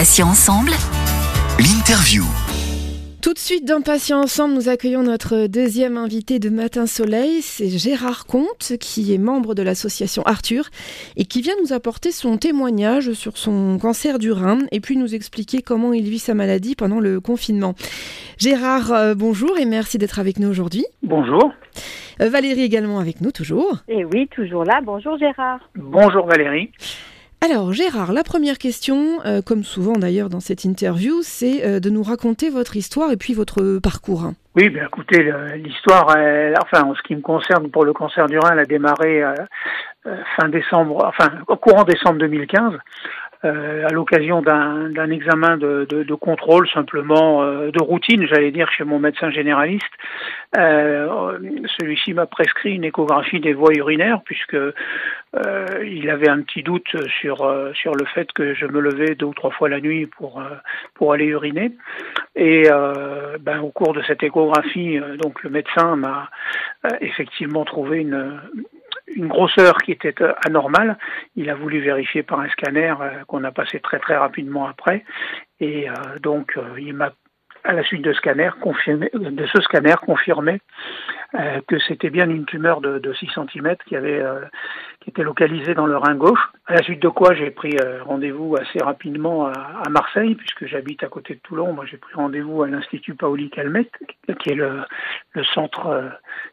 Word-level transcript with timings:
Patients 0.00 0.28
ensemble. 0.28 0.70
L'interview. 1.58 2.22
Tout 3.20 3.34
de 3.34 3.38
suite 3.38 3.68
dans 3.68 3.82
Patients 3.82 4.22
Ensemble, 4.22 4.54
nous 4.54 4.70
accueillons 4.70 5.02
notre 5.02 5.46
deuxième 5.46 5.98
invité 5.98 6.38
de 6.38 6.48
Matin 6.48 6.86
Soleil, 6.86 7.42
c'est 7.42 7.68
Gérard 7.68 8.24
Comte, 8.24 8.78
qui 8.80 9.12
est 9.12 9.18
membre 9.18 9.54
de 9.54 9.62
l'association 9.62 10.22
Arthur 10.22 10.70
et 11.18 11.26
qui 11.26 11.42
vient 11.42 11.52
nous 11.62 11.74
apporter 11.74 12.12
son 12.12 12.38
témoignage 12.38 13.12
sur 13.12 13.36
son 13.36 13.76
cancer 13.78 14.18
du 14.18 14.32
rein 14.32 14.60
et 14.72 14.80
puis 14.80 14.96
nous 14.96 15.14
expliquer 15.14 15.60
comment 15.60 15.92
il 15.92 16.04
vit 16.04 16.18
sa 16.18 16.32
maladie 16.32 16.74
pendant 16.76 16.98
le 16.98 17.20
confinement. 17.20 17.74
Gérard, 18.38 18.94
euh, 18.94 19.14
bonjour 19.14 19.58
et 19.58 19.66
merci 19.66 19.98
d'être 19.98 20.18
avec 20.18 20.38
nous 20.38 20.48
aujourd'hui. 20.48 20.86
Bonjour. 21.02 21.52
Euh, 22.22 22.30
Valérie 22.30 22.62
également 22.62 23.00
avec 23.00 23.20
nous, 23.20 23.32
toujours. 23.32 23.80
Et 23.86 24.06
oui, 24.06 24.28
toujours 24.28 24.64
là. 24.64 24.80
Bonjour 24.82 25.18
Gérard. 25.18 25.60
Bonjour 25.74 26.24
Valérie. 26.24 26.70
Alors 27.42 27.72
Gérard, 27.72 28.12
la 28.12 28.22
première 28.22 28.58
question, 28.58 29.20
euh, 29.24 29.40
comme 29.40 29.64
souvent 29.64 29.94
d'ailleurs 29.94 30.28
dans 30.28 30.40
cette 30.40 30.64
interview, 30.64 31.22
c'est 31.22 31.64
euh, 31.64 31.80
de 31.80 31.88
nous 31.88 32.02
raconter 32.02 32.50
votre 32.50 32.76
histoire 32.76 33.10
et 33.12 33.16
puis 33.16 33.32
votre 33.32 33.78
parcours. 33.78 34.32
Oui, 34.56 34.68
bien 34.68 34.84
écoutez, 34.84 35.32
l'histoire, 35.56 36.08
enfin 36.60 36.82
en 36.84 36.94
ce 36.94 37.02
qui 37.02 37.14
me 37.14 37.22
concerne 37.22 37.70
pour 37.70 37.84
le 37.84 37.92
cancer 37.92 38.26
du 38.26 38.38
rein, 38.38 38.50
elle 38.52 38.58
a 38.58 38.64
démarré 38.66 39.22
euh, 40.06 40.16
fin 40.36 40.48
décembre, 40.48 41.04
enfin 41.06 41.30
au 41.46 41.56
courant 41.56 41.84
décembre 41.84 42.18
2015. 42.20 42.72
Euh, 43.42 43.86
à 43.86 43.92
l'occasion 43.92 44.42
d'un 44.42 45.10
examen 45.10 45.56
de, 45.56 45.86
de, 45.88 46.02
de, 46.02 46.14
contrôle 46.14 46.68
simplement 46.68 47.42
euh, 47.42 47.70
de 47.70 47.82
routine, 47.82 48.26
j'allais 48.26 48.50
dire, 48.50 48.70
chez 48.70 48.84
mon 48.84 48.98
médecin 48.98 49.30
généraliste. 49.30 49.90
Euh, 50.58 51.38
Celui-ci 51.78 52.12
m'a 52.12 52.26
prescrit 52.26 52.74
une 52.74 52.84
échographie 52.84 53.40
des 53.40 53.54
voies 53.54 53.72
urinaires 53.74 54.20
puisque 54.26 54.52
euh, 54.52 54.74
il 55.82 56.10
avait 56.10 56.28
un 56.28 56.42
petit 56.42 56.62
doute 56.62 56.94
sur 57.20 57.42
euh, 57.42 57.72
sur 57.72 57.94
le 57.94 58.04
fait 58.04 58.30
que 58.32 58.52
je 58.52 58.66
me 58.66 58.78
levais 58.78 59.14
deux 59.14 59.26
ou 59.26 59.34
trois 59.34 59.52
fois 59.52 59.70
la 59.70 59.80
nuit 59.80 60.04
pour 60.04 60.42
pour 60.92 61.14
aller 61.14 61.26
uriner. 61.26 61.72
Et 62.36 62.68
ben, 63.40 63.60
au 63.60 63.70
cours 63.70 63.94
de 63.94 64.02
cette 64.02 64.22
échographie, 64.22 65.00
donc 65.22 65.42
le 65.42 65.50
médecin 65.50 65.96
m'a 65.96 66.28
effectivement 67.00 67.64
trouvé 67.64 68.00
une 68.00 68.38
une 69.14 69.28
grosseur 69.28 69.76
qui 69.78 69.92
était 69.92 70.22
euh, 70.22 70.32
anormale. 70.44 70.96
Il 71.36 71.50
a 71.50 71.54
voulu 71.54 71.80
vérifier 71.80 72.22
par 72.22 72.40
un 72.40 72.48
scanner 72.48 72.94
euh, 73.00 73.10
qu'on 73.26 73.44
a 73.44 73.52
passé 73.52 73.80
très 73.80 73.98
très 73.98 74.16
rapidement 74.16 74.66
après. 74.66 75.04
Et 75.60 75.88
euh, 75.88 75.94
donc 76.22 76.58
il 76.78 76.94
m'a 76.94 77.12
à 77.62 77.74
la 77.74 77.82
suite 77.82 78.00
de, 78.00 78.14
scanner, 78.14 78.48
confirmé, 78.62 79.10
de 79.12 79.46
ce 79.46 79.60
scanner 79.60 79.94
confirmé 80.00 80.62
que 81.68 81.78
c'était 81.78 82.08
bien 82.08 82.28
une 82.30 82.46
tumeur 82.46 82.80
de, 82.80 82.98
de 82.98 83.12
6 83.12 83.28
cm 83.34 83.76
qui 83.86 83.96
avait 83.96 84.24
qui 85.00 85.10
était 85.10 85.22
localisée 85.22 85.74
dans 85.74 85.84
le 85.84 85.98
rein 85.98 86.14
gauche. 86.14 86.40
À 86.64 86.76
la 86.76 86.82
suite 86.82 87.02
de 87.02 87.08
quoi 87.10 87.34
j'ai 87.34 87.50
pris 87.50 87.76
rendez-vous 88.00 88.56
assez 88.58 88.82
rapidement 88.82 89.48
à, 89.48 89.90
Marseille 89.90 90.36
puisque 90.36 90.64
j'habite 90.64 91.04
à 91.04 91.08
côté 91.08 91.34
de 91.34 91.40
Toulon. 91.40 91.74
Moi 91.74 91.84
j'ai 91.84 91.98
pris 91.98 92.14
rendez-vous 92.14 92.62
à 92.62 92.68
l'Institut 92.68 93.14
Paoli 93.14 93.50
Calmette 93.50 93.92
qui 94.38 94.52
est 94.52 94.54
le 94.54 95.44
centre 95.52 96.10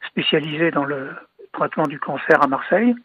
spécialisé 0.09 0.71
dans 0.71 0.83
le 0.83 1.11
traitement 1.57 1.87
du 1.87 1.99
cancer 1.99 2.41
à 2.41 2.47
Marseille. 2.47 2.95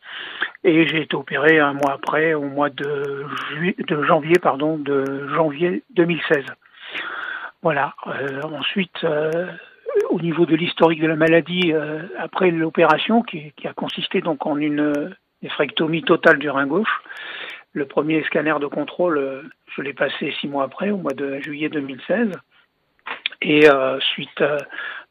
Et 0.65 0.87
j'ai 0.87 1.03
été 1.03 1.17
opéré 1.17 1.59
un 1.59 1.73
mois 1.73 1.95
après, 1.95 2.35
au 2.35 2.43
mois 2.43 2.71
de, 2.71 3.27
de 3.79 4.03
janvier, 4.05 4.39
pardon, 4.41 4.77
de 4.77 5.29
janvier 5.35 5.83
2016. 5.95 6.45
Voilà. 7.63 7.95
Euh, 8.07 8.43
ensuite, 8.43 9.05
euh, 9.05 9.47
au 10.11 10.21
niveau 10.21 10.47
de 10.47 10.55
l'historique 10.55 11.01
de 11.01 11.07
la 11.07 11.17
maladie, 11.17 11.73
euh, 11.73 12.03
après 12.19 12.51
l'opération, 12.51 13.23
qui, 13.23 13.53
qui, 13.57 13.67
a 13.67 13.73
consisté 13.73 14.21
donc 14.21 14.47
en 14.47 14.57
une 14.57 15.15
néphrectomie 15.43 16.03
totale 16.03 16.39
du 16.39 16.51
rein 16.51 16.67
gauche, 16.67 17.03
le 17.73 17.87
premier 17.87 18.23
scanner 18.25 18.55
de 18.61 18.67
contrôle, 18.67 19.51
je 19.75 19.81
l'ai 19.81 19.95
passé 19.95 20.35
six 20.41 20.47
mois 20.47 20.65
après, 20.65 20.91
au 20.91 20.99
mois 20.99 21.15
de 21.15 21.41
juillet 21.41 21.71
2016. 21.71 22.31
Et 23.41 23.67
suite 24.13 24.45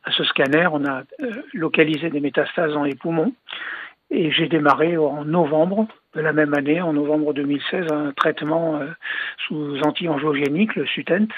à 0.04 0.12
ce 0.12 0.24
scanner, 0.24 0.68
on 0.72 0.86
a 0.86 1.04
euh, 1.22 1.44
localisé 1.54 2.10
des 2.10 2.20
métastases 2.20 2.74
dans 2.74 2.84
les 2.84 2.96
poumons. 2.96 3.34
Et 4.10 4.32
j'ai 4.32 4.48
démarré 4.48 4.98
en 4.98 5.24
novembre 5.24 5.88
de 6.16 6.22
la 6.22 6.34
même 6.34 6.54
année, 6.54 6.82
en 6.82 6.94
novembre 6.94 7.34
2016, 7.34 7.92
un 7.92 8.12
traitement 8.12 8.78
euh, 8.78 8.88
sous 9.48 9.80
anti-angiogénique, 9.84 10.76
le 10.76 10.86
SUTENT, 10.86 11.30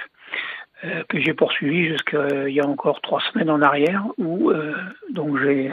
euh, 0.83 1.03
que 1.07 1.19
j'ai 1.19 1.33
poursuivi 1.33 1.87
jusqu'il 1.87 2.53
y 2.53 2.59
a 2.59 2.67
encore 2.67 3.01
trois 3.01 3.21
semaines 3.31 3.51
en 3.51 3.61
arrière, 3.61 4.03
où 4.17 4.51
donc 5.11 5.37
j'ai 5.43 5.71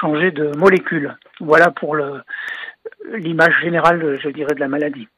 changé 0.00 0.30
de 0.30 0.56
molécule. 0.56 1.16
Voilà 1.40 1.70
pour 1.70 1.96
l'image 3.12 3.60
générale, 3.60 4.18
je 4.22 4.28
dirais, 4.30 4.54
de 4.54 4.60
la 4.60 4.68
maladie. 4.68 5.08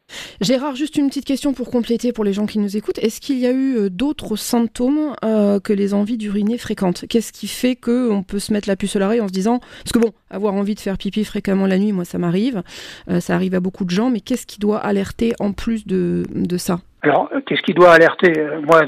Gérard, 0.41 0.75
juste 0.75 0.97
une 0.97 1.09
petite 1.09 1.25
question 1.25 1.53
pour 1.53 1.71
compléter 1.71 2.13
pour 2.13 2.25
les 2.25 2.33
gens 2.33 2.47
qui 2.47 2.59
nous 2.59 2.77
écoutent. 2.77 2.99
Est-ce 2.99 3.21
qu'il 3.21 3.39
y 3.39 3.47
a 3.47 3.53
eu 3.53 3.77
euh, 3.77 3.91
d'autres 3.91 4.37
symptômes 4.37 5.15
euh, 5.25 5.61
que 5.61 5.73
les 5.73 5.95
envies 5.95 6.17
d'uriner 6.17 6.59
fréquentes 6.59 7.05
Qu'est-ce 7.09 7.33
qui 7.33 7.49
fait 7.49 7.77
qu'on 7.77 8.23
peut 8.27 8.39
se 8.39 8.53
mettre 8.53 8.69
la 8.69 8.77
puce 8.77 8.97
à 8.97 8.99
l'oreille 8.99 9.21
en 9.21 9.29
se 9.29 9.33
disant, 9.33 9.59
parce 9.59 9.93
que 9.93 9.99
bon, 9.99 10.13
avoir 10.31 10.55
envie 10.55 10.75
de 10.75 10.81
faire 10.81 10.99
pipi 10.99 11.25
fréquemment 11.25 11.67
la 11.67 11.79
nuit, 11.79 11.93
moi 11.93 12.05
ça 12.05 12.19
m'arrive, 12.19 12.63
euh, 13.11 13.21
ça 13.21 13.35
arrive 13.35 13.55
à 13.55 13.61
beaucoup 13.61 13.85
de 13.85 13.91
gens, 13.91 14.11
mais 14.11 14.21
qu'est-ce 14.21 14.47
qui 14.47 14.59
doit 14.59 14.79
alerter 14.79 15.33
en 15.41 15.53
plus 15.53 15.87
de, 15.87 16.25
de 16.35 16.57
ça? 16.57 16.79
Alors, 17.05 17.29
qu'est-ce 17.47 17.63
qui 17.63 17.75
doit 17.75 17.93
alerter? 17.93 18.33
Moi, 18.63 18.83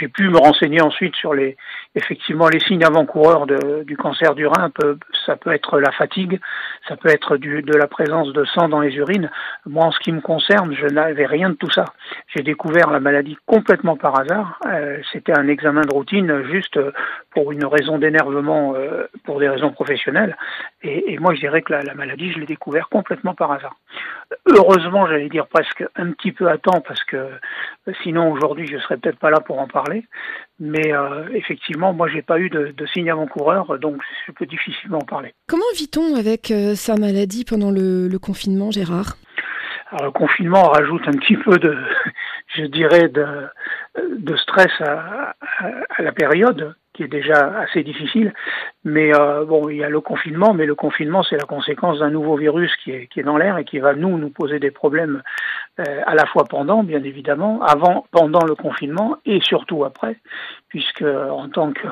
j'ai 0.00 0.08
pu 0.08 0.28
me 0.28 0.36
renseigner 0.36 0.82
ensuite 0.82 1.14
sur 1.14 1.32
les, 1.32 1.56
effectivement, 1.94 2.48
les 2.48 2.58
signes 2.58 2.82
avant-coureurs 2.82 3.46
du 3.46 3.96
cancer 3.96 4.34
du 4.34 4.48
rein. 4.48 4.72
ça 5.26 5.36
peut 5.36 5.52
être 5.52 5.78
la 5.78 5.92
fatigue, 5.92 6.40
ça 6.88 6.96
peut 6.96 7.08
être 7.08 7.36
du, 7.36 7.62
de 7.62 7.76
la 7.76 7.86
présence 7.86 8.32
de 8.32 8.44
sang 8.46 8.68
dans 8.68 8.80
les 8.80 8.96
urines. 8.96 9.30
Moi, 9.64 9.84
en 9.84 9.92
ce 9.92 10.00
qui 10.00 10.10
me 10.10 10.20
concerne, 10.30 10.72
je 10.74 10.86
n'avais 10.86 11.26
rien 11.26 11.50
de 11.50 11.56
tout 11.56 11.70
ça. 11.70 11.86
J'ai 12.32 12.44
découvert 12.44 12.88
la 12.92 13.00
maladie 13.00 13.36
complètement 13.46 13.96
par 13.96 14.20
hasard. 14.20 14.60
Euh, 14.66 14.98
C'était 15.12 15.36
un 15.36 15.48
examen 15.48 15.80
de 15.80 15.92
routine 15.92 16.44
juste 16.52 16.78
pour 17.32 17.50
une 17.50 17.64
raison 17.64 17.98
d'énervement, 17.98 18.74
euh, 18.76 19.08
pour 19.24 19.40
des 19.40 19.48
raisons 19.48 19.72
professionnelles. 19.72 20.36
Et, 20.84 21.18
moi, 21.18 21.34
je 21.34 21.40
dirais 21.40 21.62
que 21.62 21.72
la, 21.72 21.82
la 21.82 21.94
maladie, 21.94 22.30
je 22.30 22.38
l'ai 22.38 22.46
découvert 22.46 22.88
complètement 22.88 23.34
par 23.34 23.50
hasard. 23.50 23.74
Heureusement, 24.46 25.08
j'allais 25.08 25.28
dire 25.28 25.48
presque 25.48 25.82
un 25.96 26.12
petit 26.12 26.30
peu 26.30 26.48
à 26.48 26.58
temps 26.58 26.80
parce 26.80 27.02
que 27.02 27.22
sinon 28.04 28.30
aujourd'hui 28.30 28.66
je 28.68 28.78
serais 28.78 28.96
peut-être 28.96 29.18
pas 29.18 29.30
là 29.30 29.40
pour 29.40 29.58
en 29.58 29.66
parler. 29.66 30.04
Mais 30.60 30.92
euh, 30.92 31.28
effectivement, 31.34 31.92
moi 31.92 32.06
j'ai 32.08 32.22
pas 32.22 32.38
eu 32.38 32.50
de, 32.50 32.72
de 32.80 32.86
signe 32.86 33.10
avant-coureur, 33.10 33.80
donc 33.80 33.96
je 34.26 34.32
peux 34.32 34.46
difficilement 34.46 34.98
en 34.98 35.06
parler. 35.14 35.34
Comment 35.48 35.72
vit-on 35.74 36.14
avec 36.14 36.52
euh, 36.52 36.76
sa 36.76 36.94
maladie 36.94 37.44
pendant 37.44 37.72
le 37.72 38.18
confinement, 38.18 38.70
Gérard? 38.70 39.16
Alors 39.90 40.04
le 40.04 40.10
confinement 40.12 40.62
rajoute 40.68 41.02
un 41.08 41.12
petit 41.12 41.36
peu 41.36 41.58
de, 41.58 41.76
je 42.54 42.64
dirais, 42.64 43.08
de, 43.08 44.36
stress 44.36 44.72
à, 44.80 45.34
la 45.98 46.12
période 46.12 46.74
qui 46.92 47.02
est 47.02 47.08
déjà 47.08 47.58
assez 47.58 47.82
difficile. 47.82 48.32
Mais 48.84 49.12
euh, 49.14 49.44
bon, 49.44 49.68
il 49.68 49.78
y 49.78 49.84
a 49.84 49.88
le 49.88 50.00
confinement, 50.00 50.54
mais 50.54 50.66
le 50.66 50.76
confinement, 50.76 51.24
c'est 51.24 51.36
la 51.36 51.46
conséquence 51.46 51.98
d'un 51.98 52.10
nouveau 52.10 52.36
virus 52.36 52.74
qui 52.76 52.92
est, 52.92 53.06
qui 53.08 53.18
est 53.18 53.24
dans 53.24 53.36
l'air 53.36 53.58
et 53.58 53.64
qui 53.64 53.80
va 53.80 53.94
nous 53.94 54.16
nous 54.16 54.30
poser 54.30 54.60
des 54.60 54.70
problèmes 54.70 55.22
euh, 55.80 56.02
à 56.06 56.14
la 56.14 56.26
fois 56.26 56.44
pendant, 56.44 56.84
bien 56.84 57.02
évidemment, 57.02 57.60
avant, 57.62 58.06
pendant 58.12 58.44
le 58.46 58.54
confinement 58.54 59.16
et 59.24 59.40
surtout 59.40 59.84
après, 59.84 60.16
puisque 60.68 61.02
en 61.02 61.48
tant 61.48 61.72
que 61.72 61.88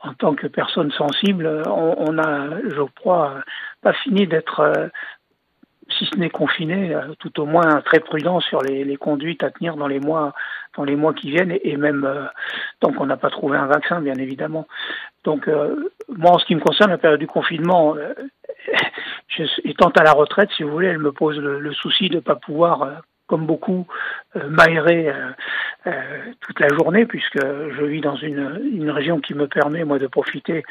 en 0.00 0.12
tant 0.12 0.34
que 0.34 0.46
personne 0.46 0.92
sensible, 0.92 1.62
on, 1.66 1.94
on 1.96 2.18
a, 2.18 2.60
je 2.68 2.82
crois, 3.00 3.36
pas 3.80 3.94
fini 3.94 4.26
d'être 4.26 4.60
euh, 4.60 4.88
si 5.98 6.06
ce 6.06 6.18
n'est 6.18 6.30
confiné, 6.30 6.94
euh, 6.94 7.14
tout 7.18 7.40
au 7.40 7.46
moins 7.46 7.80
très 7.82 8.00
prudent 8.00 8.40
sur 8.40 8.62
les, 8.62 8.84
les, 8.84 8.96
conduites 8.96 9.42
à 9.42 9.50
tenir 9.50 9.76
dans 9.76 9.86
les 9.86 10.00
mois, 10.00 10.32
dans 10.76 10.84
les 10.84 10.96
mois 10.96 11.14
qui 11.14 11.30
viennent, 11.30 11.56
et, 11.62 11.76
même 11.76 12.04
euh, 12.04 12.24
tant 12.80 12.92
qu'on 12.92 13.06
n'a 13.06 13.16
pas 13.16 13.30
trouvé 13.30 13.56
un 13.56 13.66
vaccin, 13.66 14.00
bien 14.00 14.14
évidemment. 14.14 14.66
Donc, 15.24 15.48
euh, 15.48 15.90
moi, 16.08 16.32
en 16.32 16.38
ce 16.38 16.44
qui 16.44 16.54
me 16.54 16.60
concerne, 16.60 16.90
la 16.90 16.98
période 16.98 17.20
du 17.20 17.26
confinement, 17.26 17.96
étant 19.64 19.90
à 19.90 20.02
la 20.02 20.12
retraite, 20.12 20.50
si 20.56 20.62
vous 20.62 20.70
voulez, 20.70 20.88
elle 20.88 20.98
me 20.98 21.12
pose 21.12 21.38
le, 21.38 21.60
le 21.60 21.72
souci 21.72 22.08
de 22.08 22.16
ne 22.16 22.20
pas 22.20 22.36
pouvoir 22.36 23.02
comme 23.26 23.46
beaucoup, 23.46 23.86
euh, 24.36 24.48
m'aérer 24.48 25.08
euh, 25.08 25.30
euh, 25.86 25.92
toute 26.40 26.60
la 26.60 26.68
journée, 26.68 27.06
puisque 27.06 27.40
je 27.40 27.84
vis 27.84 28.00
dans 28.00 28.16
une, 28.16 28.60
une, 28.72 28.90
région 28.90 29.18
qui 29.18 29.34
me 29.34 29.46
permet, 29.46 29.84
moi, 29.84 29.98
de 29.98 30.06
profiter 30.06 30.62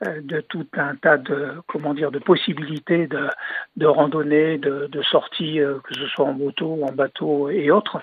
de 0.00 0.40
tout 0.42 0.66
un 0.76 0.94
tas 0.94 1.16
de, 1.16 1.54
comment 1.66 1.92
dire, 1.92 2.12
de 2.12 2.20
possibilités 2.20 3.08
de, 3.08 3.28
de 3.76 3.86
randonnée, 3.86 4.58
de, 4.58 4.88
de 4.90 5.02
sorties, 5.02 5.60
que 5.84 5.94
ce 5.94 6.06
soit 6.06 6.24
en 6.24 6.34
moto, 6.34 6.80
en 6.84 6.92
bateau 6.92 7.48
et 7.50 7.70
autres. 7.70 8.00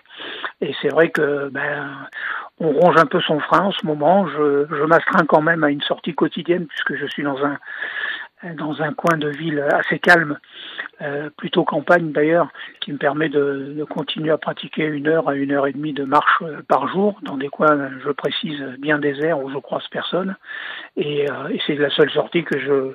Et 0.59 0.75
c'est 0.81 0.89
vrai 0.89 1.09
que, 1.09 1.49
ben, 1.49 1.89
on 2.59 2.71
ronge 2.71 2.97
un 2.97 3.05
peu 3.05 3.21
son 3.21 3.39
frein 3.39 3.65
en 3.65 3.71
ce 3.71 3.85
moment. 3.85 4.27
Je, 4.27 4.65
je 4.69 4.83
m'astreins 4.83 5.25
quand 5.25 5.41
même 5.41 5.63
à 5.63 5.69
une 5.69 5.81
sortie 5.81 6.13
quotidienne, 6.13 6.67
puisque 6.67 6.95
je 6.95 7.05
suis 7.05 7.23
dans 7.23 7.43
un, 7.43 7.57
dans 8.57 8.81
un 8.81 8.93
coin 8.93 9.17
de 9.17 9.29
ville 9.29 9.59
assez 9.71 9.99
calme, 9.99 10.37
euh, 11.01 11.29
plutôt 11.37 11.63
campagne 11.63 12.11
d'ailleurs, 12.11 12.49
qui 12.79 12.91
me 12.93 12.97
permet 12.97 13.29
de, 13.29 13.85
continuer 13.89 14.31
à 14.31 14.37
pratiquer 14.37 14.85
une 14.85 15.07
heure 15.07 15.27
à 15.29 15.35
une 15.35 15.51
heure 15.51 15.67
et 15.67 15.73
demie 15.73 15.93
de 15.93 16.03
marche 16.03 16.41
euh, 16.41 16.61
par 16.67 16.87
jour, 16.87 17.19
dans 17.21 17.37
des 17.37 17.49
coins, 17.49 17.89
je 18.03 18.11
précise, 18.11 18.61
bien 18.79 18.99
déserts 18.99 19.43
où 19.43 19.49
je 19.49 19.57
croise 19.57 19.83
personne. 19.91 20.35
Et, 20.95 21.29
euh, 21.29 21.49
et 21.49 21.59
c'est 21.65 21.75
la 21.75 21.89
seule 21.89 22.09
sortie 22.11 22.43
que 22.43 22.59
je, 22.59 22.93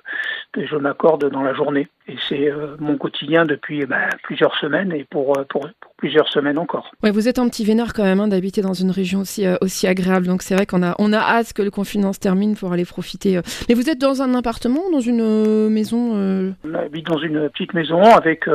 que 0.53 0.67
je 0.67 0.77
m'accorde 0.77 1.31
dans 1.31 1.43
la 1.43 1.55
journée. 1.55 1.89
Et 2.09 2.17
c'est 2.29 2.51
mon 2.81 2.97
quotidien 2.97 3.45
depuis 3.45 3.87
ben, 3.87 4.09
plusieurs 4.25 4.57
semaines. 4.57 4.93
Et 4.93 5.05
pour, 5.05 5.39
pour, 5.49 5.69
plusieurs 5.97 6.29
semaines 6.31 6.57
encore. 6.57 6.91
Vous 7.03 7.29
êtes 7.29 7.39
un 7.39 7.47
petit 7.51 7.63
vénard 7.63 7.93
quand 7.93 8.03
même 8.03 8.21
hein, 8.21 8.29
d'habiter 8.29 8.63
dans 8.63 8.73
une 8.73 8.91
région 8.91 9.21
aussi, 9.21 9.45
aussi 9.61 9.87
agréable, 9.87 10.27
donc 10.27 10.41
c'est 10.41 10.55
vrai 10.55 10.65
qu'on 10.65 10.83
a, 10.83 10.95
on 10.99 11.13
a 11.13 11.19
hâte 11.19 11.53
que 11.53 11.61
le 11.61 11.71
confinement 11.71 12.15
se 12.15 12.19
termine 12.19 12.57
pour 12.57 12.73
aller 12.73 12.87
profiter. 12.87 13.39
Mais 13.69 13.75
vous 13.75 13.91
êtes 13.91 13.99
dans 13.99 14.23
un 14.23 14.35
appartement, 14.35 14.81
dans 14.91 15.01
une 15.01 15.21
maison 15.69 16.55
On 16.65 16.75
habite 16.75 17.07
dans 17.07 17.19
une 17.19 17.49
petite 17.49 17.75
maison 17.75 18.03
avec, 18.03 18.49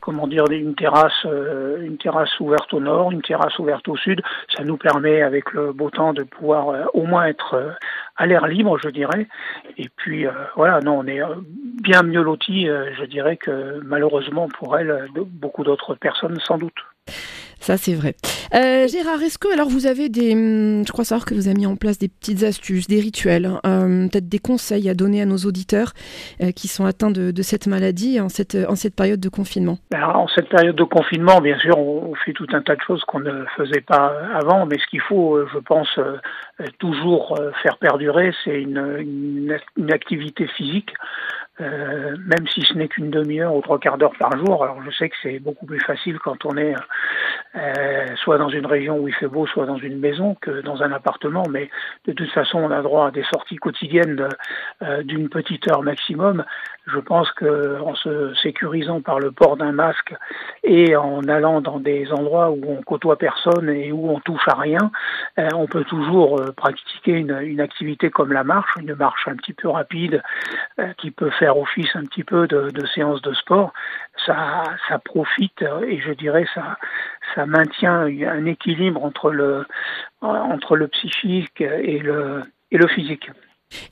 comment 0.00 0.26
dire, 0.26 0.44
une 0.50 0.74
terrasse, 0.74 1.24
une 1.24 1.98
terrasse 1.98 2.38
ouverte 2.40 2.72
au 2.74 2.80
nord, 2.80 3.12
une 3.12 3.22
terrasse 3.22 3.58
ouverte 3.58 3.88
au 3.88 3.96
sud. 3.96 4.22
Ça 4.56 4.64
nous 4.64 4.76
permet, 4.76 5.22
avec 5.22 5.52
le 5.52 5.72
beau 5.72 5.90
temps, 5.90 6.12
de 6.12 6.22
pouvoir 6.22 6.88
au 6.94 7.04
moins 7.04 7.26
être 7.26 7.76
à 8.16 8.26
l'air 8.26 8.46
libre, 8.46 8.78
je 8.82 8.88
dirais. 8.88 9.26
Et 9.76 9.88
puis 9.96 10.26
voilà, 10.56 10.80
non, 10.80 10.98
on 11.00 11.06
est 11.06 11.20
bien 11.82 12.02
mieux 12.02 12.22
loti, 12.22 12.66
je 12.66 13.04
dirais, 13.04 13.36
que 13.36 13.80
malheureusement 13.84 14.48
pour 14.48 14.78
elle, 14.78 15.06
beaucoup 15.14 15.64
d'autres 15.64 15.94
personnes 15.94 16.38
sans 16.40 16.58
doute. 16.58 16.74
Ça, 17.66 17.76
c'est 17.76 17.94
vrai. 17.94 18.14
Euh, 18.54 18.86
Gérard, 18.86 19.18
que 19.40 19.52
alors 19.52 19.68
vous 19.68 19.86
avez 19.86 20.08
des, 20.08 20.34
hum, 20.34 20.86
je 20.86 20.92
crois 20.92 21.04
savoir 21.04 21.24
que 21.24 21.34
vous 21.34 21.48
avez 21.48 21.56
mis 21.56 21.66
en 21.66 21.74
place 21.74 21.98
des 21.98 22.08
petites 22.08 22.44
astuces, 22.44 22.86
des 22.86 23.00
rituels, 23.00 23.46
hein, 23.46 23.60
euh, 23.66 24.08
peut-être 24.08 24.28
des 24.28 24.38
conseils 24.38 24.88
à 24.88 24.94
donner 24.94 25.20
à 25.20 25.26
nos 25.26 25.38
auditeurs 25.38 25.92
euh, 26.42 26.52
qui 26.52 26.68
sont 26.68 26.84
atteints 26.84 27.10
de, 27.10 27.32
cette 27.42 27.66
maladie 27.66 28.20
en 28.20 28.28
cette, 28.28 28.56
en 28.68 28.76
cette 28.76 28.94
période 28.94 29.18
de 29.18 29.28
confinement 29.28 29.78
ben, 29.90 30.04
En 30.04 30.28
cette 30.28 30.48
période 30.48 30.76
de 30.76 30.84
confinement, 30.84 31.40
bien 31.40 31.58
sûr, 31.58 31.76
on, 31.76 32.14
fait 32.24 32.32
tout 32.32 32.46
un 32.52 32.62
tas 32.62 32.76
de 32.76 32.80
choses 32.86 33.02
qu'on 33.04 33.20
ne 33.20 33.44
faisait 33.56 33.80
pas 33.80 34.12
avant, 34.34 34.66
mais 34.66 34.78
ce 34.78 34.86
qu'il 34.88 35.00
faut, 35.00 35.38
je 35.52 35.58
pense, 35.58 35.98
toujours 36.78 37.38
faire 37.62 37.78
perdurer, 37.78 38.32
c'est 38.44 38.62
une, 38.62 39.58
une 39.76 39.92
activité 39.92 40.46
physique. 40.56 40.92
Euh, 41.62 42.16
même 42.18 42.46
si 42.48 42.60
ce 42.60 42.74
n'est 42.74 42.86
qu'une 42.86 43.10
demi-heure 43.10 43.54
ou 43.54 43.62
trois 43.62 43.78
quarts 43.78 43.96
d'heure 43.96 44.12
par 44.18 44.36
jour. 44.36 44.62
Alors 44.62 44.82
je 44.82 44.90
sais 44.90 45.08
que 45.08 45.16
c'est 45.22 45.38
beaucoup 45.38 45.64
plus 45.64 45.80
facile 45.80 46.18
quand 46.18 46.44
on 46.44 46.56
est 46.58 46.74
euh, 47.54 48.06
soit 48.16 48.36
dans 48.38 48.48
une 48.48 48.66
région 48.66 48.98
où 48.98 49.08
il 49.08 49.14
fait 49.14 49.28
beau, 49.28 49.46
soit 49.46 49.64
dans 49.64 49.78
une 49.78 49.98
maison 49.98 50.34
que 50.34 50.60
dans 50.60 50.82
un 50.82 50.92
appartement, 50.92 51.44
mais 51.48 51.70
de 52.06 52.12
toute 52.12 52.30
façon 52.30 52.58
on 52.58 52.70
a 52.70 52.82
droit 52.82 53.08
à 53.08 53.10
des 53.10 53.24
sorties 53.32 53.56
quotidiennes 53.56 54.28
euh, 54.82 55.02
d'une 55.02 55.28
petite 55.28 55.70
heure 55.70 55.82
maximum. 55.82 56.44
Je 56.86 56.98
pense 56.98 57.30
qu'en 57.32 57.94
se 57.94 58.34
sécurisant 58.34 59.00
par 59.00 59.18
le 59.18 59.32
port 59.32 59.56
d'un 59.56 59.72
masque 59.72 60.14
et 60.62 60.96
en 60.96 61.22
allant 61.24 61.60
dans 61.60 61.80
des 61.80 62.12
endroits 62.12 62.50
où 62.50 62.60
on 62.68 62.82
côtoie 62.82 63.16
personne 63.16 63.70
et 63.70 63.90
où 63.90 64.10
on 64.10 64.20
touche 64.20 64.46
à 64.48 64.56
rien, 64.56 64.90
euh, 65.38 65.48
on 65.54 65.66
peut 65.66 65.84
toujours 65.84 66.40
pratiquer 66.56 67.12
une, 67.12 67.60
activité 67.60 68.10
comme 68.10 68.32
la 68.32 68.44
marche, 68.44 68.70
une 68.78 68.94
marche 68.94 69.26
un 69.28 69.34
petit 69.34 69.54
peu 69.54 69.68
rapide 69.68 70.22
qui 70.98 71.10
peut 71.10 71.30
faire 71.30 71.56
office 71.56 71.88
un 71.94 72.04
petit 72.04 72.22
peu 72.22 72.46
de 72.46 72.86
séance 72.94 73.22
de 73.22 73.32
sport. 73.32 73.72
Ça, 74.24 74.64
ça 74.88 74.98
profite 74.98 75.62
et 75.86 76.00
je 76.00 76.12
dirais 76.12 76.46
ça, 76.54 76.78
ça 77.34 77.46
maintient 77.46 78.06
un 78.06 78.46
équilibre 78.46 79.04
entre 79.04 79.30
le 79.30 79.66
entre 80.20 80.76
le 80.76 80.88
psychique 80.88 81.60
et 81.60 81.98
le 81.98 82.42
et 82.70 82.78
le 82.78 82.88
physique. 82.88 83.30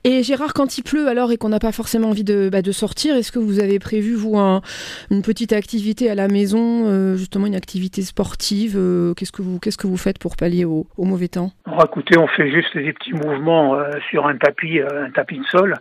Et 0.05 0.23
Gérard, 0.23 0.55
quand 0.55 0.79
il 0.79 0.83
pleut 0.83 1.09
alors 1.09 1.33
et 1.33 1.37
qu'on 1.37 1.49
n'a 1.49 1.59
pas 1.59 1.73
forcément 1.73 2.11
envie 2.11 2.25
de, 2.25 2.49
bah, 2.49 2.63
de 2.63 2.73
sortir, 2.73 3.17
est-ce 3.17 3.33
que 3.33 3.39
vous 3.39 3.61
avez 3.61 3.79
prévu, 3.79 4.15
vous, 4.15 4.37
une 4.37 5.23
petite 5.23 5.53
activité 5.53 6.11
à 6.11 6.15
la 6.15 6.29
maison, 6.29 6.87
euh, 6.87 7.17
justement 7.17 7.47
une 7.47 7.57
activité 7.57 8.03
sportive 8.03 8.75
euh, 8.77 9.15
Qu'est-ce 9.15 9.33
que 9.33 9.43
vous 9.43 9.59
qu'est-ce 9.59 9.79
que 9.79 9.87
vous 9.87 9.97
faites 9.97 10.19
pour 10.19 10.37
pallier 10.37 10.65
au, 10.65 10.87
mauvais 10.99 11.29
temps? 11.29 11.51
Écoutez, 11.83 12.19
on 12.19 12.29
fait 12.29 12.51
juste 12.51 12.77
des 12.77 12.93
petits 12.93 13.13
mouvements 13.13 13.75
euh, 13.75 13.91
sur 14.11 14.27
un 14.27 14.37
tapis, 14.37 14.81
un 14.81 15.11
tapis 15.11 15.39
de 15.39 15.47
sol. 15.47 15.75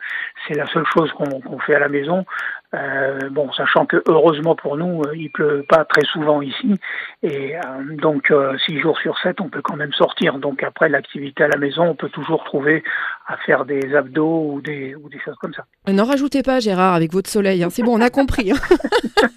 C'est 0.47 0.55
la 0.55 0.65
seule 0.67 0.85
chose 0.93 1.11
qu'on 1.11 1.59
fait 1.59 1.75
à 1.75 1.79
la 1.79 1.89
maison. 1.89 2.25
Euh, 2.73 3.29
bon, 3.29 3.51
sachant 3.53 3.85
que 3.85 4.01
heureusement 4.07 4.55
pour 4.55 4.77
nous, 4.77 5.01
euh, 5.05 5.15
il 5.15 5.29
pleut 5.29 5.63
pas 5.67 5.85
très 5.85 6.03
souvent 6.05 6.41
ici, 6.41 6.73
et 7.21 7.55
euh, 7.55 7.59
donc 7.97 8.33
six 8.65 8.79
jours 8.79 8.97
sur 8.97 9.17
sept, 9.19 9.39
on 9.41 9.49
peut 9.49 9.61
quand 9.61 9.75
même 9.75 9.93
sortir. 9.93 10.39
Donc 10.39 10.63
après 10.63 10.89
l'activité 10.89 11.43
à 11.43 11.47
la 11.49 11.57
maison, 11.57 11.83
on 11.83 11.95
peut 11.95 12.09
toujours 12.09 12.43
trouver 12.43 12.83
à 13.27 13.37
faire 13.37 13.65
des 13.65 13.95
abdos 13.95 14.53
ou 14.53 14.61
des 14.61 14.95
ou 14.95 15.07
des 15.09 15.19
choses 15.19 15.35
comme 15.39 15.53
ça. 15.53 15.65
N'en 15.87 16.05
rajoutez 16.05 16.41
pas, 16.41 16.59
Gérard, 16.59 16.95
avec 16.95 17.13
votre 17.13 17.29
soleil. 17.29 17.63
Hein. 17.63 17.69
C'est 17.69 17.83
bon, 17.83 17.95
on 17.97 18.01
a 18.01 18.09
compris. 18.09 18.51
Hein. 18.51 18.57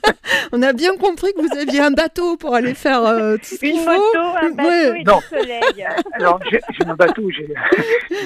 on 0.53 0.63
a 0.63 0.73
bien 0.73 0.97
compris 0.97 1.33
que 1.35 1.43
vous 1.43 1.59
aviez 1.59 1.81
un 1.81 1.91
bateau 1.91 2.37
pour 2.37 2.55
aller 2.55 2.75
faire 2.75 3.03
tout 3.03 3.45
ce 3.45 3.59
qu'il 3.59 3.79
faut. 3.79 4.19
un 4.41 4.51
bateau 4.51 4.95
et 4.95 5.03
du 5.03 5.11
soleil. 5.29 5.87
Alors 6.15 6.41
j'ai 6.51 6.61
un 6.87 6.95
bateau. 6.95 7.29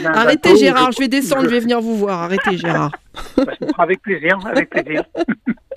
Arrêtez, 0.06 0.56
Gérard. 0.56 0.92
Je 0.92 1.00
vais 1.00 1.08
descendre. 1.08 1.44
Je 1.44 1.50
vais 1.50 1.60
venir 1.60 1.80
vous 1.80 1.96
voir. 1.96 2.22
Arrêtez, 2.22 2.56
Gérard. 2.56 2.92
Avec 3.78 4.02
plaisir, 4.02 4.38
avec 4.46 4.70
plaisir. 4.70 5.04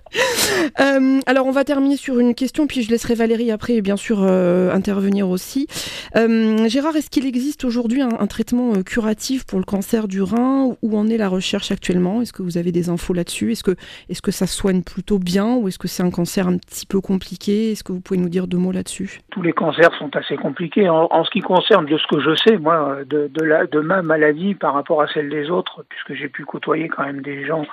Euh, 0.80 1.20
alors 1.26 1.46
on 1.46 1.52
va 1.52 1.64
terminer 1.64 1.98
sur 1.98 2.20
une 2.20 2.36
question, 2.36 2.68
puis 2.68 2.84
je 2.84 2.90
laisserai 2.90 3.16
Valérie 3.16 3.52
après 3.52 3.82
bien 3.82 3.98
sûr 3.98 4.20
euh, 4.22 4.72
intervenir 4.72 5.30
aussi. 5.30 5.68
Euh, 6.16 6.68
Gérard, 6.68 6.96
est-ce 6.96 7.10
qu'il 7.10 7.26
existe 7.26 7.64
aujourd'hui 7.64 8.02
un, 8.02 8.28
traitement 8.28 8.74
curatif 8.84 9.46
pour 9.46 9.60
le 9.60 9.66
cancer 9.66 10.08
du 10.08 10.22
rein? 10.22 10.76
Où 10.82 10.98
en 10.98 11.08
est 11.08 11.18
la 11.18 11.30
recherche 11.30 11.72
actuellement? 11.72 12.22
Est-ce 12.22 12.34
que 12.34 12.42
vous 12.42 12.58
avez 12.58 12.72
des 12.72 12.90
infos 12.90 13.14
là-dessus? 13.14 13.52
Est-ce 13.52 13.64
que, 13.64 13.76
est 14.10 14.22
que 14.22 14.32
ça 14.32 14.48
soigne 14.48 14.82
plutôt 14.82 15.20
bien? 15.20 15.56
Ou 15.56 15.68
est-ce 15.68 15.78
que 15.78 15.88
c'est 15.88 16.04
un 16.04 16.10
cancer 16.12 16.48
un 16.48 16.58
petit 16.58 16.86
peu 16.86 17.02
compliqué? 17.02 17.72
Est-ce 17.72 17.84
que 17.84 17.92
vous 17.92 18.00
pouvez 18.00 18.20
nous 18.20 18.30
dire 18.30 18.48
deux 18.48 18.58
mots 18.58 18.72
là-dessus? 18.72 19.20
Tous 19.32 19.42
les 19.42 19.54
cancers 19.54 19.94
sont 20.00 20.16
assez 20.16 20.38
compliqués. 20.38 20.90
En, 20.90 21.24
ce 21.24 21.30
qui 21.30 21.42
concerne 21.42 21.86
de 21.86 21.98
ce 21.98 22.08
que 22.08 22.22
je 22.22 22.36
sais, 22.36 22.58
moi, 22.58 22.98
de, 23.06 23.80
ma 23.82 24.02
maladie 24.02 24.56
par 24.56 24.74
rapport 24.74 25.02
à 25.02 25.08
celle 25.08 25.30
des 25.30 25.50
autres, 25.50 25.84
puisque 25.90 26.14
j'ai 26.20 26.30
pu 26.30 26.46
côtoyer 26.46 26.88
quand 26.88 27.04
même 27.04 27.22
des 27.22 27.46
gens 27.46 27.66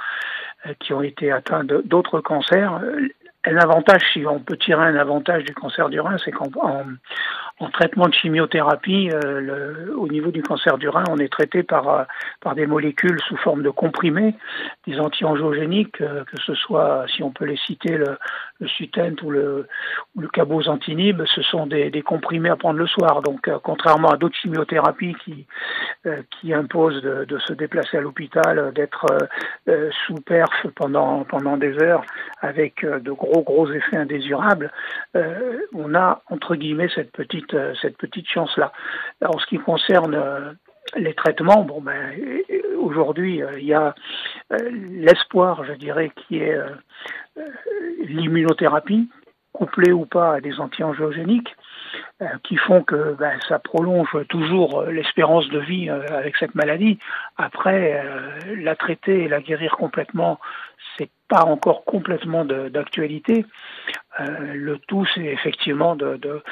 qui 0.78 0.92
ont 0.92 1.02
été 1.02 1.30
atteints 1.32 1.64
d'autres 1.64 2.20
cancers. 2.20 2.80
Un 3.44 3.56
avantage, 3.56 4.02
si 4.12 4.26
on 4.26 4.38
peut 4.38 4.56
tirer 4.56 4.84
un 4.84 4.96
avantage 4.96 5.44
du 5.44 5.54
cancer 5.54 5.88
du 5.88 5.98
rein, 6.00 6.16
c'est 6.24 6.30
qu'en 6.30 6.50
en 7.60 7.68
traitement 7.68 8.08
de 8.08 8.14
chimiothérapie, 8.14 9.10
euh, 9.12 9.94
au 9.94 10.08
niveau 10.08 10.30
du 10.30 10.42
cancer 10.42 10.78
du 10.78 10.88
rein, 10.88 11.04
on 11.10 11.18
est 11.18 11.30
traité 11.30 11.62
par, 11.62 11.88
euh, 11.88 12.04
par 12.40 12.54
des 12.54 12.66
molécules 12.66 13.20
sous 13.28 13.36
forme 13.36 13.62
de 13.62 13.68
comprimés, 13.68 14.34
des 14.86 14.98
anti-angiogéniques, 14.98 16.00
euh, 16.00 16.24
que 16.24 16.40
ce 16.40 16.54
soit, 16.54 17.04
si 17.14 17.22
on 17.22 17.30
peut 17.30 17.44
les 17.44 17.58
citer, 17.58 17.98
le, 17.98 18.16
le 18.60 18.68
Sutent 18.68 19.22
ou 19.22 19.30
le, 19.30 19.66
ou 20.16 20.20
le 20.20 20.28
ce 21.26 21.42
sont 21.42 21.66
des, 21.66 22.02
comprimés 22.02 22.50
à 22.50 22.56
prendre 22.56 22.78
le 22.78 22.86
soir. 22.86 23.22
Donc, 23.22 23.50
contrairement 23.62 24.10
à 24.10 24.16
d'autres 24.16 24.36
chimiothérapies 24.36 25.14
qui, 25.24 25.46
qui 26.30 26.54
imposent 26.54 27.02
de, 27.02 27.38
se 27.38 27.52
déplacer 27.52 27.98
à 27.98 28.00
l'hôpital, 28.00 28.72
d'être 28.74 29.06
sous 30.06 30.14
perf 30.14 30.66
pendant, 30.76 31.24
pendant 31.24 31.56
des 31.56 31.78
heures 31.82 32.04
avec 32.40 32.84
de 32.84 33.12
gros, 33.12 33.42
gros 33.42 33.70
effets 33.70 33.96
indésirables, 33.96 34.70
on 35.74 35.94
a, 35.94 36.22
entre 36.30 36.56
guillemets, 36.56 36.88
cette 36.94 37.12
petite 37.12 37.54
euh, 37.61 37.75
cette 37.80 37.96
petite 37.96 38.28
chance-là. 38.28 38.73
En 39.25 39.38
ce 39.38 39.46
qui 39.46 39.58
concerne 39.58 40.14
euh, 40.14 40.52
les 40.96 41.14
traitements, 41.14 41.62
bon 41.62 41.80
ben 41.80 42.12
aujourd'hui 42.80 43.42
euh, 43.42 43.58
il 43.58 43.66
y 43.66 43.75
a 43.75 43.94
l'espoir, 44.50 45.64
je 45.64 45.75
dirais, 45.75 46.10
qui 46.16 46.38
est 46.38 46.58
l'immunothérapie, 48.00 49.08
couplée 49.52 49.92
ou 49.92 50.06
pas 50.06 50.34
à 50.34 50.40
des 50.40 50.58
anti-angiogéniques, 50.58 51.54
qui 52.42 52.56
font 52.56 52.82
que 52.82 53.14
ben, 53.14 53.38
ça 53.49 53.60
prolonge 53.60 54.26
toujours 54.28 54.82
l'espérance 54.82 55.49
de 55.49 55.60
vie 55.60 55.88
avec 55.88 56.37
cette 56.37 56.56
maladie. 56.56 56.99
Après, 57.37 58.04
la 58.56 58.75
traiter 58.75 59.22
et 59.22 59.28
la 59.28 59.40
guérir 59.40 59.76
complètement, 59.76 60.40
c'est 60.99 61.10
pas 61.28 61.44
encore 61.44 61.84
complètement 61.84 62.44
d'actualité. 62.44 63.46
le 64.18 64.78
tout, 64.88 65.06
c'est 65.14 65.26
effectivement 65.26 65.94
de, 65.94 66.42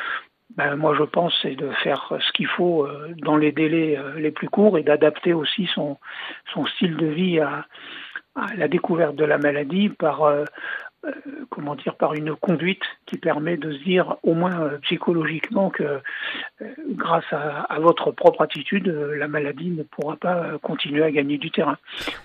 ben, 0.56 0.76
moi 0.76 0.94
je 0.98 1.04
pense 1.04 1.34
c'est 1.42 1.56
de 1.56 1.70
faire 1.82 2.12
ce 2.20 2.32
qu'il 2.32 2.46
faut 2.46 2.84
euh, 2.84 3.14
dans 3.18 3.36
les 3.36 3.52
délais 3.52 3.98
euh, 3.98 4.18
les 4.18 4.30
plus 4.30 4.48
courts 4.48 4.78
et 4.78 4.82
d'adapter 4.82 5.32
aussi 5.32 5.68
son, 5.74 5.98
son 6.52 6.66
style 6.66 6.96
de 6.96 7.06
vie 7.06 7.40
à, 7.40 7.66
à, 8.34 8.54
la 8.56 8.68
découverte 8.68 9.14
de 9.14 9.24
la 9.24 9.38
maladie 9.38 9.88
par 9.90 10.22
euh, 11.04 11.10
comment 11.48 11.76
dire, 11.76 11.94
par 11.94 12.14
une 12.14 12.34
conduite 12.34 12.82
qui 13.06 13.18
permet 13.18 13.56
de 13.56 13.72
se 13.72 13.84
dire, 13.84 14.16
au 14.24 14.34
moins 14.34 14.60
euh, 14.60 14.78
psychologiquement, 14.82 15.70
que 15.70 15.84
euh, 15.84 16.00
grâce 16.90 17.24
à, 17.30 17.78
votre 17.78 18.10
propre 18.10 18.42
attitude, 18.42 18.88
la 18.88 19.28
maladie 19.28 19.70
ne 19.70 19.84
pourra 19.84 20.16
pas 20.16 20.58
continuer 20.60 21.04
à 21.04 21.12
gagner 21.12 21.38
du 21.38 21.52
terrain. 21.52 21.76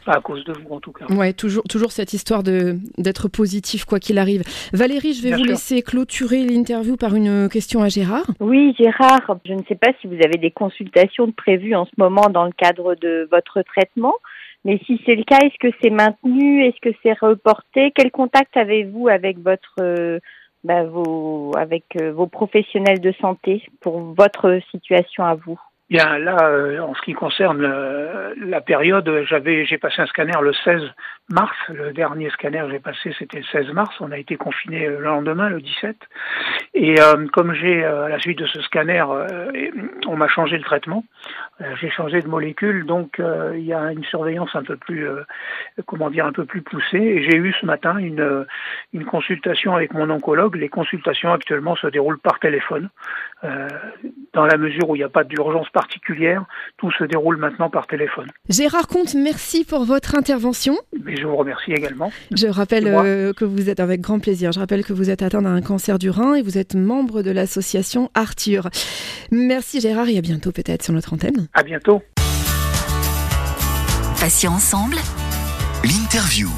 Pas 0.06 0.13
à 0.13 0.22
cause 0.22 0.44
de 0.46 0.53
vous, 0.53 0.74
en 0.74 0.80
tout 0.80 0.92
cas. 0.92 1.06
Ouais, 1.13 1.34
toujours, 1.34 1.63
toujours 1.70 1.92
cette 1.92 2.13
histoire 2.13 2.42
de, 2.42 2.77
d'être 2.98 3.27
positif, 3.27 3.86
quoi 3.86 4.00
qu'il 4.00 4.18
arrive. 4.18 4.42
Valérie, 4.74 5.13
je 5.13 5.22
vais 5.22 5.36
vous 5.36 5.44
laisser 5.44 5.84
clôturer 5.84 6.44
l'interview 6.44 6.98
par 6.98 7.13
une 7.13 7.50
question 7.50 7.84
à 7.84 7.89
Gérard. 7.89 8.25
Oui, 8.39 8.75
Gérard, 8.80 9.38
je 9.46 9.53
ne 9.53 9.63
sais 9.68 9.75
pas 9.75 9.92
si 10.01 10.08
vous 10.08 10.15
avez 10.15 10.39
des 10.39 10.51
consultations 10.51 11.32
prévues 11.32 11.75
en 11.75 11.86
ce 11.86 11.92
moment 11.98 12.30
dans 12.30 12.46
le 12.46 12.51
cadre 12.51 12.96
de 12.96 13.27
votre 13.32 13.62
traitement. 13.62 14.15
Mais 14.65 14.79
si 14.86 15.01
c'est 15.05 15.15
le 15.15 15.24
cas, 15.24 15.39
est-ce 15.39 15.60
que 15.60 15.75
c'est 15.82 15.89
maintenu? 15.89 16.65
Est-ce 16.65 16.79
que 16.79 16.96
c'est 17.03 17.20
reporté? 17.20 17.91
Quel 17.91 18.12
contact 18.12 18.55
avez-vous 18.55 19.10
avec 19.10 19.39
votre 19.39 19.75
euh, 19.82 20.20
bah, 20.63 20.84
vos, 20.86 21.51
avec 21.58 21.84
euh, 22.00 22.13
vos 22.13 22.27
professionnels 22.27 23.01
de 23.01 23.12
santé 23.20 23.62
pour 23.82 24.00
votre 24.00 24.60
situation 24.72 25.25
à 25.25 25.36
vous? 25.36 25.60
Bien, 25.90 26.18
là, 26.18 26.38
euh, 26.44 26.80
en 26.80 26.96
ce 26.96 27.02
qui 27.02 27.13
concerne 27.13 27.62
la 28.38 28.62
période, 28.62 29.25
j'avais, 29.28 29.66
j'ai 29.66 29.78
passé 29.78 30.02
un 30.02 30.06
scanner 30.06 30.32
le 30.42 30.54
16 30.54 30.82
mars. 31.30 31.56
Le 31.68 31.92
dernier 31.92 32.30
scanner 32.30 32.60
que 32.60 32.72
j'ai 32.72 32.80
passé, 32.80 33.13
c'était 33.20 33.40
le 33.40 33.46
16 33.52 33.74
mars. 33.74 33.94
On 34.00 34.12
a 34.12 34.18
été 34.18 34.38
confiné 34.38 34.88
le 34.88 35.00
lendemain, 35.00 35.50
le 35.50 35.60
17. 35.60 35.98
Et 36.74 37.00
euh, 37.02 37.28
comme 37.34 37.54
j'ai, 37.54 37.84
à 37.84 38.08
la 38.08 38.18
suite 38.20 38.40
de 38.40 38.46
ce 38.46 38.62
scanner, 38.62 39.04
on 40.08 40.16
m'a 40.16 40.28
changé 40.30 40.58
le 40.58 40.63
traitement, 40.63 41.04
j'ai 41.80 41.90
changé 41.90 42.22
de 42.22 42.28
molécule, 42.28 42.86
donc 42.86 43.22
il 43.54 43.63
y 43.63 43.74
a 43.74 43.92
une 43.92 44.04
surveillance 44.06 44.56
un 44.56 44.63
peu 44.63 44.78
plus, 44.78 45.08
comment 45.86 46.10
dire, 46.10 46.25
un 46.25 46.32
peu 46.32 46.46
plus 46.46 46.62
poussée. 46.62 46.98
Et 46.98 47.24
j'ai 47.30 47.38
eu 47.38 47.54
ce 47.60 47.66
matin 47.66 47.98
une, 47.98 48.46
une 48.94 49.06
consultation 49.06 49.75
avec 49.75 49.94
mon 49.94 50.10
oncologue. 50.10 50.56
Les 50.56 50.70
consultations 50.70 51.32
actuellement 51.34 51.75
se 51.75 51.88
déroulent 51.88 52.20
par 52.20 52.40
téléphone. 52.40 52.90
dans 54.34 54.46
la 54.46 54.58
mesure 54.58 54.90
où 54.90 54.96
il 54.96 55.00
n'y 55.00 55.06
a 55.06 55.10
pas 55.10 55.24
d'urgence 55.24 55.70
particulière, 55.84 56.46
tout 56.78 56.92
se 56.92 57.04
déroule 57.04 57.38
maintenant 57.38 57.70
par 57.70 57.88
téléphone. 57.88 58.28
Gérard 58.50 58.88
Comte, 58.88 59.16
merci 59.16 59.66
pour 59.66 59.84
votre 59.84 60.16
intervention. 60.16 60.75
Mais 61.04 61.16
je 61.16 61.28
vous 61.28 61.36
remercie 61.36 61.72
également. 61.72 62.12
Je 62.32 62.48
rappelle 62.48 62.88
euh, 62.88 63.34
que 63.34 63.46
vous 63.46 63.70
êtes 63.70 63.80
avec 63.80 64.02
grand 64.02 64.20
plaisir. 64.20 64.52
Je 64.52 64.60
rappelle 64.60 64.86
que 64.86 64.94
vous 64.94 65.10
êtes 65.10 65.22
atteint 65.22 65.42
d'un 65.42 65.62
cancer 65.62 66.00
du 66.00 66.10
rein 66.10 66.36
et 66.36 66.42
vous 66.42 66.58
êtes 66.58 66.75
membre 66.75 67.22
de 67.22 67.32
l'association 67.32 68.10
Arthur. 68.13 68.70
Merci 69.32 69.82
Gérard 69.82 70.08
et 70.10 70.18
à 70.18 70.22
bientôt 70.22 70.52
peut-être 70.52 70.84
sur 70.84 70.94
notre 70.94 71.13
antenne. 71.13 71.48
À 71.54 71.63
bientôt. 71.63 72.02
Patients 74.20 74.54
ensemble. 74.54 74.96
L'interview. 75.84 76.50